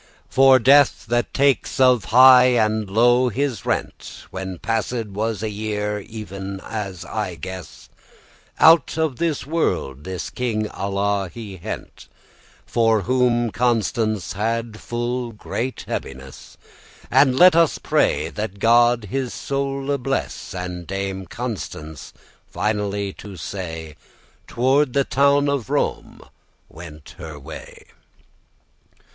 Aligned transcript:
For 0.29 0.57
death, 0.57 1.05
that 1.09 1.31
takes 1.31 1.79
of 1.79 2.05
high 2.05 2.55
and 2.57 2.89
low 2.89 3.29
his 3.29 3.67
rent, 3.67 4.23
When 4.31 4.57
passed 4.57 4.91
was 5.09 5.43
a 5.43 5.49
year, 5.51 5.99
even 5.99 6.59
as 6.61 7.05
I 7.05 7.35
guess, 7.35 7.87
Out 8.59 8.97
of 8.97 9.17
this 9.17 9.45
world 9.45 10.03
this 10.03 10.31
King 10.31 10.65
Alla 10.71 11.29
he 11.31 11.57
hent,* 11.57 12.07
*snatched 12.07 12.09
For 12.65 13.01
whom 13.01 13.51
Constance 13.51 14.33
had 14.33 14.79
full 14.79 15.33
great 15.33 15.83
heaviness. 15.87 16.57
Now 17.11 17.25
let 17.25 17.55
us 17.55 17.77
pray 17.77 18.29
that 18.29 18.57
God 18.57 19.03
his 19.11 19.35
soule 19.35 19.99
bless: 19.99 20.55
And 20.55 20.87
Dame 20.87 21.27
Constance, 21.27 22.11
finally 22.47 23.13
to 23.13 23.37
say, 23.37 23.95
Toward 24.47 24.93
the 24.93 25.03
town 25.03 25.47
of 25.47 25.69
Rome 25.69 26.21
went 26.69 27.13
her 27.19 27.37
way. 27.37 27.85